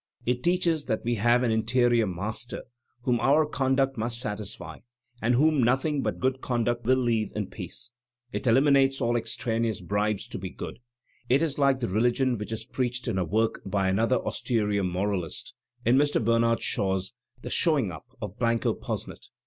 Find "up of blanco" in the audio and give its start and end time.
17.91-18.73